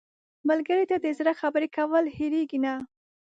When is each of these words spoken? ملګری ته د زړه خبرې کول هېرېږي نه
ملګری 0.49 0.85
ته 0.91 0.97
د 1.03 1.07
زړه 1.17 1.33
خبرې 1.41 1.67
کول 1.77 2.05
هېرېږي 2.17 2.59
نه 2.65 2.73